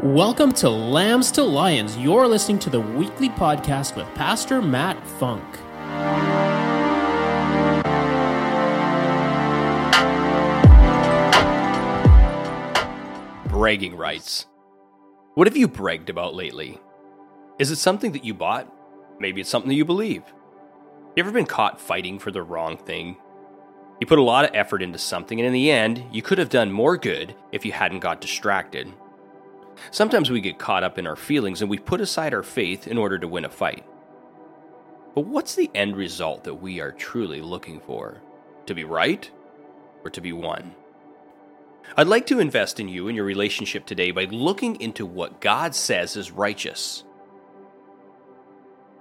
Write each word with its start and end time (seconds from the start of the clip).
Welcome 0.00 0.52
to 0.52 0.70
Lambs 0.70 1.30
to 1.32 1.42
Lions. 1.44 1.98
You're 1.98 2.26
listening 2.26 2.58
to 2.60 2.70
the 2.70 2.80
weekly 2.80 3.28
podcast 3.28 3.94
with 3.94 4.12
Pastor 4.14 4.62
Matt 4.62 5.06
Funk. 5.06 5.44
Bragging 13.48 13.94
rights. 13.94 14.46
What 15.34 15.46
have 15.46 15.58
you 15.58 15.68
bragged 15.68 16.08
about 16.08 16.34
lately? 16.34 16.80
Is 17.58 17.70
it 17.70 17.76
something 17.76 18.12
that 18.12 18.24
you 18.24 18.32
bought? 18.32 18.72
Maybe 19.20 19.42
it's 19.42 19.50
something 19.50 19.68
that 19.68 19.76
you 19.76 19.84
believe. 19.84 20.22
You 21.14 21.22
ever 21.22 21.30
been 21.30 21.44
caught 21.44 21.80
fighting 21.80 22.18
for 22.18 22.30
the 22.30 22.42
wrong 22.42 22.78
thing? 22.78 23.18
You 24.00 24.06
put 24.06 24.18
a 24.18 24.22
lot 24.22 24.46
of 24.46 24.54
effort 24.54 24.82
into 24.82 24.98
something, 24.98 25.38
and 25.38 25.46
in 25.46 25.52
the 25.52 25.70
end, 25.70 26.02
you 26.10 26.22
could 26.22 26.38
have 26.38 26.48
done 26.48 26.72
more 26.72 26.96
good 26.96 27.36
if 27.52 27.64
you 27.64 27.72
hadn't 27.72 28.00
got 28.00 28.22
distracted. 28.22 28.92
Sometimes 29.90 30.30
we 30.30 30.40
get 30.40 30.58
caught 30.58 30.84
up 30.84 30.98
in 30.98 31.06
our 31.06 31.16
feelings 31.16 31.60
and 31.60 31.70
we 31.70 31.78
put 31.78 32.00
aside 32.00 32.34
our 32.34 32.42
faith 32.42 32.86
in 32.86 32.98
order 32.98 33.18
to 33.18 33.28
win 33.28 33.44
a 33.44 33.50
fight. 33.50 33.84
But 35.14 35.26
what's 35.26 35.54
the 35.54 35.70
end 35.74 35.96
result 35.96 36.44
that 36.44 36.54
we 36.54 36.80
are 36.80 36.92
truly 36.92 37.40
looking 37.40 37.80
for? 37.80 38.22
To 38.66 38.74
be 38.74 38.84
right 38.84 39.30
or 40.04 40.10
to 40.10 40.20
be 40.20 40.32
won? 40.32 40.74
I'd 41.96 42.06
like 42.06 42.26
to 42.26 42.40
invest 42.40 42.80
in 42.80 42.88
you 42.88 43.08
and 43.08 43.16
your 43.16 43.24
relationship 43.24 43.84
today 43.84 44.12
by 44.12 44.24
looking 44.24 44.80
into 44.80 45.04
what 45.04 45.40
God 45.40 45.74
says 45.74 46.16
is 46.16 46.30
righteous. 46.30 47.04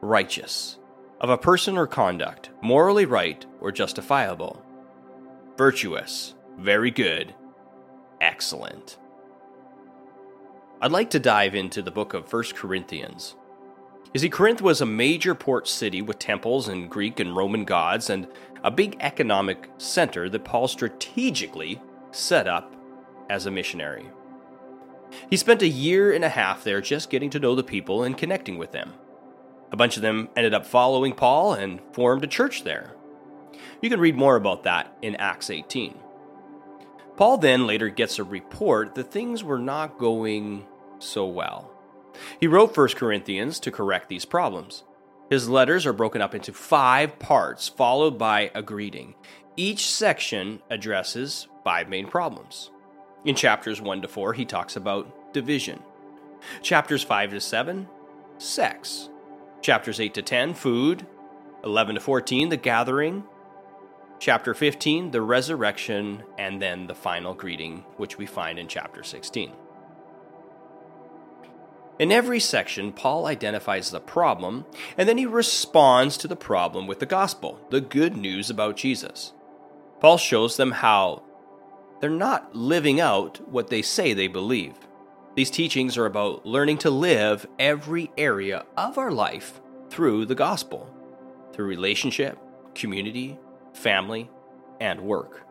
Righteous. 0.00 0.78
Of 1.20 1.30
a 1.30 1.38
person 1.38 1.78
or 1.78 1.86
conduct, 1.86 2.50
morally 2.60 3.06
right 3.06 3.44
or 3.60 3.72
justifiable. 3.72 4.62
Virtuous. 5.56 6.34
Very 6.58 6.90
good. 6.90 7.34
Excellent. 8.20 8.98
I'd 10.80 10.92
like 10.92 11.08
to 11.10 11.18
dive 11.18 11.54
into 11.54 11.80
the 11.80 11.90
book 11.90 12.12
of 12.12 12.30
1 12.30 12.44
Corinthians. 12.54 13.34
You 14.12 14.20
see, 14.20 14.28
Corinth 14.28 14.60
was 14.60 14.82
a 14.82 14.86
major 14.86 15.34
port 15.34 15.66
city 15.66 16.02
with 16.02 16.18
temples 16.18 16.68
and 16.68 16.90
Greek 16.90 17.18
and 17.18 17.34
Roman 17.34 17.64
gods 17.64 18.10
and 18.10 18.28
a 18.62 18.70
big 18.70 18.96
economic 19.00 19.70
center 19.78 20.28
that 20.28 20.44
Paul 20.44 20.68
strategically 20.68 21.80
set 22.10 22.46
up 22.46 22.76
as 23.30 23.46
a 23.46 23.50
missionary. 23.50 24.06
He 25.30 25.38
spent 25.38 25.62
a 25.62 25.68
year 25.68 26.12
and 26.12 26.24
a 26.24 26.28
half 26.28 26.62
there 26.62 26.82
just 26.82 27.08
getting 27.08 27.30
to 27.30 27.40
know 27.40 27.54
the 27.54 27.64
people 27.64 28.02
and 28.02 28.16
connecting 28.16 28.58
with 28.58 28.72
them. 28.72 28.92
A 29.72 29.76
bunch 29.76 29.96
of 29.96 30.02
them 30.02 30.28
ended 30.36 30.52
up 30.52 30.66
following 30.66 31.14
Paul 31.14 31.54
and 31.54 31.80
formed 31.92 32.22
a 32.22 32.28
church 32.28 32.64
there. 32.64 32.94
You 33.80 33.88
can 33.88 34.00
read 34.00 34.16
more 34.16 34.36
about 34.36 34.64
that 34.64 34.94
in 35.00 35.16
Acts 35.16 35.48
18. 35.48 35.94
Paul 37.16 37.38
then 37.38 37.66
later 37.66 37.88
gets 37.88 38.18
a 38.18 38.24
report 38.24 38.94
that 38.94 39.10
things 39.10 39.42
were 39.42 39.58
not 39.58 39.98
going 39.98 40.66
so 40.98 41.26
well. 41.26 41.70
He 42.40 42.46
wrote 42.46 42.76
1 42.76 42.88
Corinthians 42.88 43.58
to 43.60 43.70
correct 43.70 44.08
these 44.08 44.24
problems. 44.24 44.84
His 45.30 45.48
letters 45.48 45.86
are 45.86 45.92
broken 45.92 46.22
up 46.22 46.34
into 46.34 46.52
five 46.52 47.18
parts, 47.18 47.68
followed 47.68 48.18
by 48.18 48.50
a 48.54 48.62
greeting. 48.62 49.14
Each 49.56 49.88
section 49.88 50.60
addresses 50.70 51.48
five 51.64 51.88
main 51.88 52.06
problems. 52.06 52.70
In 53.24 53.34
chapters 53.34 53.80
1 53.80 54.02
to 54.02 54.08
4, 54.08 54.34
he 54.34 54.44
talks 54.44 54.76
about 54.76 55.32
division. 55.32 55.82
Chapters 56.62 57.02
5 57.02 57.30
to 57.30 57.40
7, 57.40 57.88
sex. 58.38 59.08
Chapters 59.62 59.98
8 59.98 60.14
to 60.14 60.22
10, 60.22 60.54
food. 60.54 61.06
11 61.64 61.96
to 61.96 62.00
14, 62.00 62.50
the 62.50 62.56
gathering 62.56 63.24
chapter 64.18 64.54
15, 64.54 65.10
the 65.10 65.20
resurrection, 65.20 66.22
and 66.38 66.60
then 66.60 66.86
the 66.86 66.94
final 66.94 67.34
greeting, 67.34 67.84
which 67.96 68.18
we 68.18 68.26
find 68.26 68.58
in 68.58 68.68
chapter 68.68 69.02
16. 69.02 69.52
In 71.98 72.12
every 72.12 72.40
section, 72.40 72.92
Paul 72.92 73.26
identifies 73.26 73.90
the 73.90 74.00
problem, 74.00 74.66
and 74.98 75.08
then 75.08 75.16
he 75.16 75.26
responds 75.26 76.18
to 76.18 76.28
the 76.28 76.36
problem 76.36 76.86
with 76.86 76.98
the 76.98 77.06
gospel, 77.06 77.58
the 77.70 77.80
good 77.80 78.16
news 78.16 78.50
about 78.50 78.76
Jesus. 78.76 79.32
Paul 80.00 80.18
shows 80.18 80.56
them 80.56 80.72
how 80.72 81.22
they're 82.00 82.10
not 82.10 82.54
living 82.54 83.00
out 83.00 83.48
what 83.48 83.68
they 83.68 83.80
say 83.80 84.12
they 84.12 84.28
believe. 84.28 84.74
These 85.34 85.50
teachings 85.50 85.96
are 85.96 86.06
about 86.06 86.44
learning 86.44 86.78
to 86.78 86.90
live 86.90 87.46
every 87.58 88.10
area 88.18 88.66
of 88.76 88.98
our 88.98 89.10
life 89.10 89.60
through 89.88 90.26
the 90.26 90.34
gospel, 90.34 90.90
through 91.52 91.66
relationship, 91.66 92.38
community, 92.74 93.38
family, 93.76 94.30
and 94.80 95.00
work. 95.00 95.46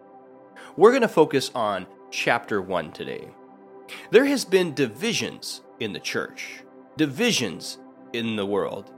We're 0.76 0.92
going 0.92 1.02
to 1.02 1.08
focus 1.08 1.52
on 1.56 1.88
chapter 2.12 2.62
1 2.62 2.92
today. 2.92 3.30
There 4.12 4.26
has 4.26 4.46
been 4.46 4.74
divisions 4.74 5.62
in 5.80 5.94
the 5.94 6.00
church, 6.00 6.64
divisions 6.98 7.78
in 8.14 8.36
the 8.36 8.46
world. 8.46 8.92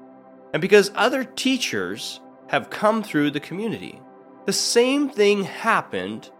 And 0.54 0.62
because 0.62 0.92
other 0.96 1.24
teachers 1.24 2.22
have 2.48 2.70
come 2.70 3.04
through 3.04 3.32
the 3.32 3.40
community, 3.40 4.02
the 4.46 4.54
same 4.54 5.10
thing 5.10 5.44
happened 5.44 6.32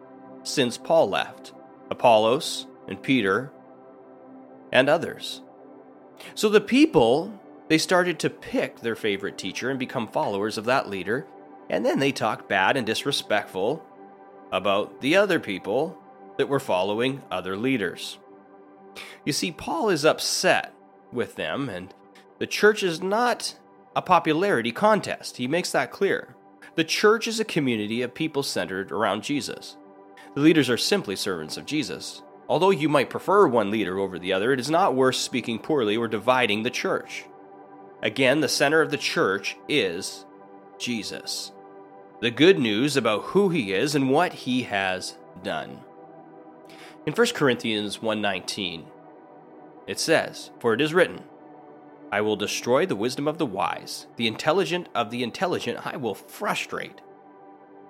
since 0.44 0.78
Paul 0.78 1.10
left 1.10 1.54
Apollos 1.90 2.68
and 2.88 3.02
Peter 3.02 3.52
and 4.72 4.90
others. 4.90 5.42
So 6.36 6.50
the 6.50 6.62
people, 6.62 7.40
they 7.68 7.78
started 7.78 8.18
to 8.20 8.30
pick 8.30 8.80
their 8.80 8.96
favorite 8.96 9.38
teacher 9.38 9.70
and 9.70 9.78
become 9.78 10.08
followers 10.08 10.58
of 10.58 10.66
that 10.66 10.90
leader 10.90 11.28
and 11.70 11.86
then 11.86 12.00
they 12.00 12.12
talk 12.12 12.48
bad 12.48 12.78
and 12.78 12.86
disrespectful 12.86 13.84
about 14.52 15.02
the 15.02 15.16
other 15.16 15.40
people 15.40 15.98
that 16.38 16.50
were 16.50 16.60
following 16.60 17.22
other 17.30 17.58
leaders. 17.58 18.20
You 19.26 19.34
see, 19.34 19.52
Paul 19.52 19.90
is 19.90 20.06
upset 20.06 20.74
with 21.12 21.36
them, 21.36 21.70
and 21.70 21.94
the 22.40 22.48
church 22.48 22.84
is 22.84 23.02
not 23.02 23.56
a 23.96 24.02
popularity 24.02 24.72
contest. 24.72 25.38
He 25.38 25.48
makes 25.48 25.72
that 25.72 25.92
clear. 25.92 26.36
The 26.76 26.84
church 26.84 27.28
is 27.28 27.40
a 27.40 27.46
community 27.46 28.02
of 28.02 28.14
people 28.14 28.44
centered 28.44 28.92
around 28.92 29.24
Jesus. 29.24 29.76
The 30.36 30.42
leaders 30.42 30.70
are 30.70 30.78
simply 30.78 31.16
servants 31.16 31.58
of 31.58 31.66
Jesus. 31.66 32.22
Although 32.48 32.70
you 32.70 32.88
might 32.88 33.10
prefer 33.10 33.48
one 33.48 33.72
leader 33.72 34.00
over 34.00 34.18
the 34.18 34.32
other, 34.32 34.54
it 34.54 34.60
is 34.60 34.70
not 34.70 34.96
worth 34.96 35.16
speaking 35.16 35.60
poorly 35.60 35.98
or 35.98 36.08
dividing 36.08 36.64
the 36.64 36.70
church. 36.70 37.26
Again, 38.02 38.40
the 38.40 38.48
center 38.48 38.82
of 38.82 38.92
the 38.92 38.98
church 38.98 39.58
is 39.68 40.26
Jesus 40.78 41.52
the 42.20 42.32
good 42.32 42.58
news 42.58 42.98
about 42.98 43.24
who 43.26 43.50
he 43.50 43.74
is 43.74 43.94
and 43.94 44.10
what 44.10 44.34
he 44.34 44.64
has 44.64 45.18
done. 45.44 45.80
In 47.06 47.14
1 47.14 47.36
Corinthians 47.36 48.02
1:19, 48.02 48.88
it 49.86 50.00
says, 50.00 50.52
"For 50.60 50.74
it 50.74 50.82
is 50.82 50.94
written, 50.94 51.24
I 52.12 52.22
will 52.22 52.36
destroy 52.36 52.86
the 52.86 52.96
wisdom 52.96 53.28
of 53.28 53.38
the 53.38 53.46
wise, 53.46 54.08
the 54.16 54.28
intelligent 54.28 54.90
of 54.96 55.12
the 55.12 55.24
intelligent 55.24 55.86
I 55.86 55.98
will 55.98 56.16
frustrate." 56.16 57.02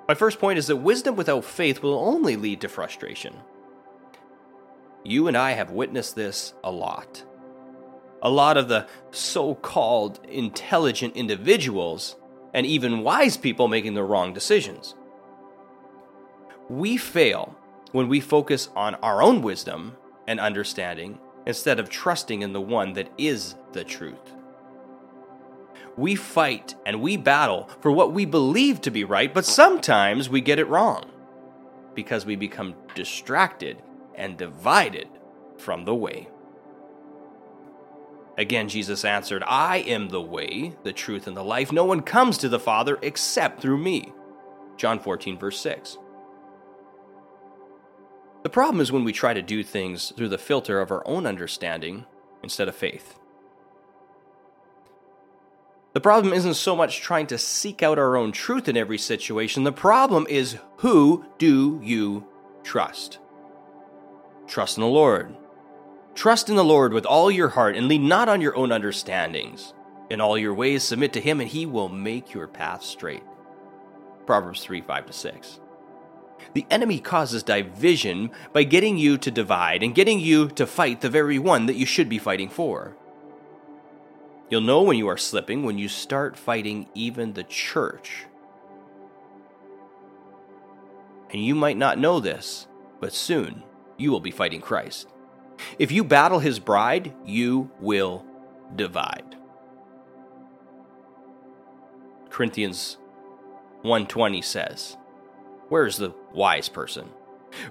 My 0.08 0.14
first 0.14 0.40
point 0.40 0.60
is 0.60 0.68
that 0.68 0.78
wisdom 0.78 1.16
without 1.16 1.46
faith 1.46 1.82
will 1.82 1.98
only 1.98 2.36
lead 2.36 2.62
to 2.62 2.70
frustration. 2.70 3.42
You 5.04 5.28
and 5.28 5.38
I 5.38 5.52
have 5.52 5.72
witnessed 5.72 6.16
this 6.16 6.54
a 6.64 6.72
lot. 6.72 7.24
A 8.22 8.30
lot 8.30 8.58
of 8.58 8.68
the 8.68 8.88
so 9.12 9.56
called 9.56 10.20
intelligent 10.28 11.16
individuals 11.16 12.18
and 12.54 12.66
even 12.66 13.04
wise 13.04 13.38
people 13.38 13.68
making 13.68 13.94
the 13.94 14.04
wrong 14.04 14.34
decisions. 14.34 14.96
We 16.70 16.98
fail 16.98 17.56
when 17.92 18.08
we 18.08 18.20
focus 18.20 18.70
on 18.76 18.96
our 18.96 19.22
own 19.22 19.42
wisdom 19.42 19.96
and 20.28 20.40
understanding 20.40 21.20
instead 21.46 21.80
of 21.80 21.90
trusting 21.90 22.42
in 22.42 22.54
the 22.54 22.62
one 22.62 22.94
that 22.94 23.10
is 23.18 23.56
the 23.72 23.84
truth. 23.84 24.34
We 25.96 26.16
fight 26.16 26.76
and 26.86 27.02
we 27.02 27.18
battle 27.18 27.70
for 27.82 27.92
what 27.92 28.14
we 28.14 28.26
believe 28.26 28.82
to 28.82 28.92
be 28.92 29.04
right, 29.04 29.34
but 29.34 29.46
sometimes 29.46 30.30
we 30.30 30.42
get 30.42 30.60
it 30.60 30.68
wrong 30.68 31.10
because 31.96 32.26
we 32.26 32.36
become 32.36 32.76
distracted 32.94 33.82
and 34.14 34.38
divided 34.38 35.08
from 35.58 35.86
the 35.86 35.96
way. 35.96 36.28
Again, 38.38 38.70
Jesus 38.70 39.04
answered, 39.04 39.44
I 39.48 39.78
am 39.78 40.10
the 40.10 40.22
way, 40.22 40.76
the 40.84 40.94
truth, 40.94 41.26
and 41.26 41.36
the 41.36 41.44
life. 41.44 41.72
No 41.72 41.86
one 41.86 42.02
comes 42.02 42.38
to 42.38 42.50
the 42.50 42.60
Father 42.60 43.00
except 43.02 43.62
through 43.62 43.80
me. 43.80 44.14
John 44.78 45.00
14, 45.00 45.40
verse 45.40 45.60
6. 45.60 45.98
The 48.44 48.50
problem 48.50 48.80
is 48.80 48.92
when 48.92 49.04
we 49.04 49.12
try 49.12 49.34
to 49.34 49.42
do 49.42 49.64
things 49.64 50.14
through 50.16 50.30
the 50.30 50.38
filter 50.38 50.80
of 50.80 50.92
our 50.92 51.06
own 51.08 51.26
understanding 51.26 52.06
instead 52.44 52.68
of 52.68 52.76
faith. 52.76 53.20
The 55.94 56.02
problem 56.02 56.32
isn't 56.32 56.54
so 56.54 56.76
much 56.76 57.02
trying 57.02 57.26
to 57.28 57.40
seek 57.40 57.82
out 57.82 57.98
our 57.98 58.16
own 58.16 58.32
truth 58.32 58.70
in 58.70 58.78
every 58.78 59.00
situation. 59.00 59.64
The 59.64 59.72
problem 59.72 60.28
is 60.30 60.60
who 60.78 61.26
do 61.40 61.82
you 61.84 62.28
trust? 62.64 63.18
Trust 64.46 64.78
in 64.78 64.82
the 64.82 64.88
Lord. 64.88 65.36
Trust 66.18 66.50
in 66.50 66.56
the 66.56 66.64
Lord 66.64 66.94
with 66.94 67.06
all 67.06 67.30
your 67.30 67.50
heart 67.50 67.76
and 67.76 67.88
lean 67.88 68.08
not 68.08 68.28
on 68.28 68.42
your 68.42 68.56
own 68.58 68.72
understandings. 68.72 69.76
In 70.10 70.20
all 70.20 70.36
your 70.36 70.56
ways 70.56 70.82
submit 70.82 71.14
to 71.14 71.22
him, 71.22 71.40
and 71.40 71.48
he 71.48 71.68
will 71.68 71.90
make 71.90 72.34
your 72.34 72.48
path 72.48 72.82
straight. 72.82 73.22
Proverbs 74.26 74.64
3 74.64 74.82
5 74.82 75.06
to 75.06 75.14
6. 75.14 75.60
The 76.56 76.66
enemy 76.72 77.00
causes 77.00 77.44
division 77.44 78.32
by 78.52 78.64
getting 78.64 78.98
you 78.98 79.20
to 79.20 79.30
divide 79.30 79.84
and 79.84 79.94
getting 79.94 80.20
you 80.20 80.48
to 80.50 80.66
fight 80.66 81.02
the 81.02 81.10
very 81.10 81.38
one 81.38 81.68
that 81.68 81.76
you 81.76 81.86
should 81.86 82.10
be 82.10 82.18
fighting 82.18 82.50
for. 82.50 82.98
You'll 84.50 84.62
know 84.62 84.82
when 84.82 84.98
you 84.98 85.08
are 85.10 85.18
slipping 85.18 85.62
when 85.62 85.78
you 85.78 85.88
start 85.88 86.36
fighting 86.36 86.88
even 86.96 87.34
the 87.34 87.44
church. 87.44 88.26
And 91.30 91.46
you 91.46 91.54
might 91.54 91.78
not 91.78 92.00
know 92.00 92.20
this, 92.20 92.66
but 93.00 93.14
soon 93.14 93.62
you 93.98 94.10
will 94.10 94.20
be 94.20 94.32
fighting 94.32 94.62
Christ. 94.62 95.10
If 95.80 95.92
you 95.92 96.04
battle 96.04 96.40
his 96.40 96.60
bride, 96.60 97.14
you 97.26 97.72
will 97.80 98.26
divide. 98.76 99.36
Corinthians 102.30 102.98
120 103.82 104.42
says, 104.42 104.98
Where 105.70 105.86
is 105.86 105.98
the 105.98 106.14
wise 106.34 106.70
person? 106.70 107.10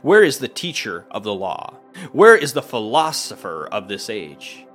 Where 0.02 0.22
is 0.22 0.38
the 0.38 0.48
teacher 0.48 1.06
of 1.10 1.22
the 1.22 1.34
law? 1.34 1.74
Where 2.12 2.36
is 2.36 2.52
the 2.52 2.62
philosopher 2.62 3.68
of 3.70 3.88
this 3.88 4.10
age? 4.10 4.66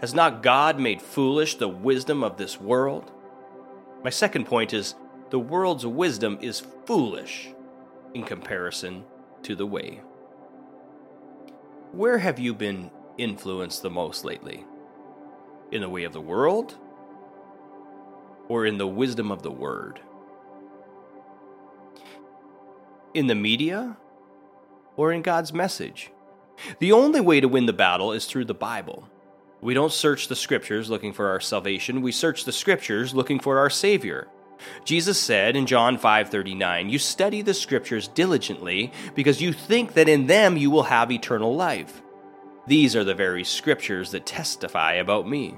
Has 0.00 0.14
not 0.14 0.42
God 0.42 0.78
made 0.78 1.02
foolish 1.02 1.56
the 1.56 1.68
wisdom 1.68 2.22
of 2.22 2.36
this 2.36 2.60
world? 2.60 3.10
My 4.04 4.10
second 4.10 4.46
point 4.46 4.72
is 4.72 4.94
the 5.30 5.38
world's 5.38 5.86
wisdom 5.86 6.38
is 6.40 6.62
foolish 6.86 7.48
in 8.14 8.22
comparison 8.22 9.04
to 9.42 9.54
the 9.56 9.66
way. 9.66 10.00
Where 11.96 12.18
have 12.18 12.38
you 12.38 12.52
been 12.52 12.90
influenced 13.16 13.80
the 13.80 13.88
most 13.88 14.22
lately? 14.22 14.66
In 15.72 15.80
the 15.80 15.88
way 15.88 16.04
of 16.04 16.12
the 16.12 16.20
world? 16.20 16.76
Or 18.48 18.66
in 18.66 18.76
the 18.76 18.86
wisdom 18.86 19.32
of 19.32 19.42
the 19.42 19.50
word? 19.50 19.98
In 23.14 23.28
the 23.28 23.34
media? 23.34 23.96
Or 24.98 25.10
in 25.10 25.22
God's 25.22 25.54
message? 25.54 26.10
The 26.80 26.92
only 26.92 27.22
way 27.22 27.40
to 27.40 27.48
win 27.48 27.64
the 27.64 27.72
battle 27.72 28.12
is 28.12 28.26
through 28.26 28.44
the 28.44 28.52
Bible. 28.52 29.08
We 29.62 29.72
don't 29.72 29.90
search 29.90 30.28
the 30.28 30.36
scriptures 30.36 30.90
looking 30.90 31.14
for 31.14 31.30
our 31.30 31.40
salvation, 31.40 32.02
we 32.02 32.12
search 32.12 32.44
the 32.44 32.52
scriptures 32.52 33.14
looking 33.14 33.40
for 33.40 33.58
our 33.58 33.70
Savior. 33.70 34.28
Jesus 34.84 35.20
said 35.20 35.56
in 35.56 35.66
John 35.66 35.98
5:39, 35.98 36.88
"You 36.88 36.98
study 36.98 37.42
the 37.42 37.54
scriptures 37.54 38.08
diligently 38.08 38.92
because 39.14 39.40
you 39.40 39.52
think 39.52 39.94
that 39.94 40.08
in 40.08 40.26
them 40.26 40.56
you 40.56 40.70
will 40.70 40.84
have 40.84 41.12
eternal 41.12 41.54
life. 41.54 42.02
These 42.66 42.96
are 42.96 43.04
the 43.04 43.14
very 43.14 43.44
scriptures 43.44 44.10
that 44.10 44.26
testify 44.26 44.94
about 44.94 45.28
me." 45.28 45.56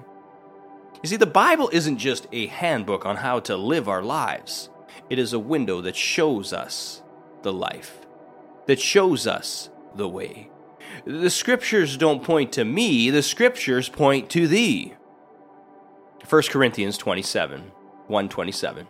You 1.02 1.08
see, 1.08 1.16
the 1.16 1.26
Bible 1.26 1.70
isn't 1.72 1.98
just 1.98 2.26
a 2.32 2.48
handbook 2.48 3.06
on 3.06 3.16
how 3.16 3.40
to 3.40 3.56
live 3.56 3.88
our 3.88 4.02
lives. 4.02 4.68
It 5.08 5.18
is 5.18 5.32
a 5.32 5.38
window 5.38 5.80
that 5.80 5.96
shows 5.96 6.52
us 6.52 7.02
the 7.42 7.52
life, 7.52 8.00
that 8.66 8.80
shows 8.80 9.26
us 9.26 9.70
the 9.94 10.08
way. 10.08 10.50
The 11.04 11.30
scriptures 11.30 11.96
don't 11.96 12.24
point 12.24 12.52
to 12.52 12.64
me, 12.64 13.10
the 13.10 13.22
scriptures 13.22 13.88
point 13.88 14.28
to 14.30 14.48
thee. 14.48 14.94
1 16.28 16.50
Corinthians 16.50 16.98
27 16.98 17.72
127. 18.08 18.86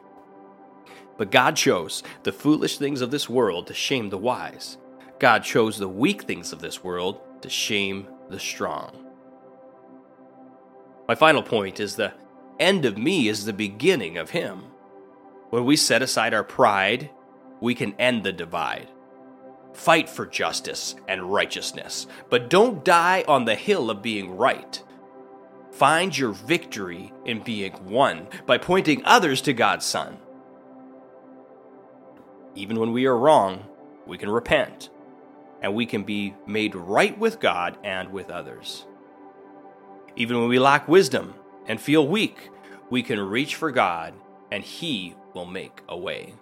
But 1.17 1.31
God 1.31 1.57
chose 1.57 2.03
the 2.23 2.33
foolish 2.33 2.79
things 2.79 3.01
of 3.01 3.11
this 3.11 3.29
world 3.29 3.67
to 3.67 3.75
shame 3.75 4.11
the 4.11 4.19
wise. 4.19 4.79
God 5.19 5.43
chose 5.43 5.79
the 5.79 5.89
weak 5.89 6.23
things 6.23 6.53
of 6.53 6.61
this 6.61 6.85
world 6.85 7.21
to 7.43 7.51
shame 7.51 8.07
the 8.31 8.39
strong. 8.39 9.05
My 11.09 11.15
final 11.15 11.43
point 11.43 11.81
is 11.81 11.97
the 11.97 12.13
end 12.61 12.85
of 12.85 12.99
me 12.99 13.29
is 13.29 13.45
the 13.45 13.53
beginning 13.53 14.17
of 14.17 14.31
him. 14.31 14.65
When 15.51 15.65
we 15.65 15.77
set 15.77 16.03
aside 16.03 16.35
our 16.35 16.45
pride, 16.45 17.11
we 17.61 17.75
can 17.75 17.95
end 17.95 18.23
the 18.23 18.33
divide. 18.33 18.89
Fight 19.73 20.09
for 20.09 20.27
justice 20.27 20.95
and 21.09 21.33
righteousness, 21.33 22.07
but 22.31 22.51
don't 22.51 22.85
die 22.85 23.25
on 23.27 23.45
the 23.45 23.55
hill 23.55 23.91
of 23.91 24.03
being 24.03 24.37
right. 24.37 24.83
Find 25.79 26.19
your 26.19 26.33
victory 26.33 27.13
in 27.25 27.45
being 27.45 27.73
one 27.85 28.27
by 28.47 28.59
pointing 28.59 29.05
others 29.05 29.41
to 29.43 29.53
God's 29.53 29.87
Son. 29.87 30.19
Even 32.57 32.81
when 32.81 32.91
we 32.91 33.07
are 33.07 33.17
wrong, 33.17 33.65
we 34.05 34.19
can 34.19 34.29
repent, 34.29 34.91
and 35.63 35.77
we 35.77 35.87
can 35.87 36.03
be 36.03 36.35
made 36.49 36.75
right 36.75 37.17
with 37.17 37.39
God 37.39 37.79
and 37.85 38.11
with 38.11 38.29
others. 38.29 38.87
Even 40.17 40.41
when 40.41 40.49
we 40.49 40.59
lack 40.59 40.89
wisdom 40.89 41.35
and 41.69 41.81
feel 41.81 42.09
weak, 42.09 42.51
we 42.91 43.05
can 43.05 43.21
reach 43.21 43.55
for 43.55 43.71
God, 43.71 44.15
and 44.51 44.65
He 44.65 45.15
will 45.33 45.47
make 45.47 45.81
a 45.89 45.97
way. 45.97 46.35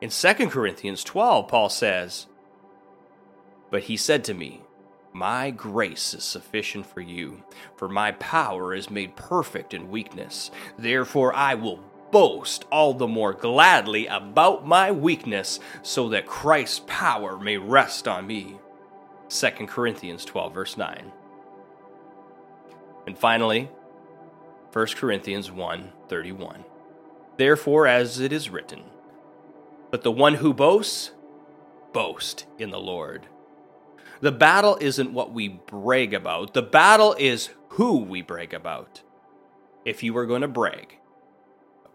In 0.00 0.10
2 0.10 0.34
Corinthians 0.48 1.04
12, 1.04 1.46
Paul 1.46 1.68
says, 1.68 2.26
But 3.70 3.84
he 3.84 3.96
said 3.96 4.24
to 4.24 4.34
me, 4.34 4.62
My 5.12 5.50
grace 5.50 6.14
is 6.14 6.24
sufficient 6.24 6.86
for 6.86 7.00
you, 7.00 7.42
for 7.76 7.88
my 7.88 8.12
power 8.12 8.74
is 8.74 8.90
made 8.90 9.14
perfect 9.16 9.74
in 9.74 9.90
weakness. 9.90 10.50
Therefore, 10.78 11.34
I 11.34 11.54
will 11.54 11.80
boast 12.10 12.64
all 12.70 12.94
the 12.94 13.08
more 13.08 13.32
gladly 13.32 14.06
about 14.06 14.66
my 14.66 14.90
weakness, 14.90 15.60
so 15.82 16.08
that 16.10 16.26
Christ's 16.26 16.82
power 16.86 17.38
may 17.38 17.58
rest 17.58 18.08
on 18.08 18.26
me. 18.26 18.58
2 19.28 19.50
Corinthians 19.66 20.24
12, 20.24 20.54
verse 20.54 20.76
9. 20.76 21.12
And 23.06 23.18
finally, 23.18 23.70
1 24.72 24.86
Corinthians 24.96 25.50
1 25.50 25.92
31. 26.08 26.64
Therefore, 27.36 27.86
as 27.86 28.20
it 28.20 28.32
is 28.32 28.50
written, 28.50 28.82
but 29.90 30.02
the 30.02 30.12
one 30.12 30.34
who 30.34 30.54
boasts, 30.54 31.12
boast 31.92 32.46
in 32.58 32.70
the 32.70 32.80
Lord. 32.80 33.26
The 34.22 34.30
battle 34.30 34.78
isn't 34.80 35.12
what 35.12 35.32
we 35.32 35.48
brag 35.48 36.14
about, 36.14 36.54
the 36.54 36.62
battle 36.62 37.16
is 37.18 37.50
who 37.70 37.98
we 37.98 38.22
brag 38.22 38.54
about. 38.54 39.02
If 39.84 40.04
you 40.04 40.16
are 40.16 40.26
going 40.26 40.42
to 40.42 40.48
brag, 40.48 40.96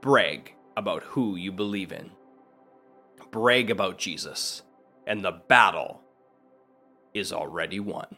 brag 0.01 0.53
about 0.75 1.03
who 1.03 1.37
you 1.37 1.53
believe 1.53 1.93
in. 1.93 2.11
Brag 3.31 3.71
about 3.71 3.97
Jesus, 3.97 4.63
and 5.05 5.23
the 5.23 5.31
battle 5.31 6.01
is 7.13 7.31
already 7.31 7.79
won. 7.79 8.17